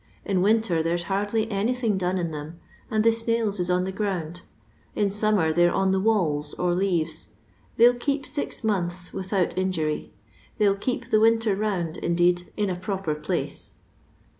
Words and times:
In 0.25 0.41
winter 0.41 0.81
there's 0.81 1.03
hardly 1.03 1.47
anything 1.51 1.95
done 1.95 2.17
in 2.17 2.31
them, 2.31 2.59
and 2.89 3.03
the 3.03 3.11
snails 3.11 3.59
is 3.59 3.69
on 3.69 3.83
the 3.83 3.91
ground; 3.91 4.41
in 4.95 5.11
summer 5.11 5.53
they 5.53 5.69
're 5.69 5.71
on 5.71 5.91
the 5.91 5.99
walls 5.99 6.55
or 6.55 6.73
leaves. 6.73 7.27
They'll 7.77 7.93
keep 7.93 8.25
six 8.25 8.63
months 8.63 9.13
without 9.13 9.55
injury; 9.59 10.11
they'll 10.57 10.73
keep 10.73 11.11
the 11.11 11.19
winter 11.19 11.55
round 11.55 11.97
indeed 11.97 12.51
in 12.57 12.67
a 12.71 12.75
proper 12.75 13.13
place." 13.13 13.75